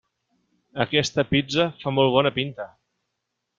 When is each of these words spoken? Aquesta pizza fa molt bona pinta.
Aquesta 0.85 1.27
pizza 1.33 1.67
fa 1.85 1.95
molt 1.99 2.13
bona 2.17 2.35
pinta. 2.41 2.69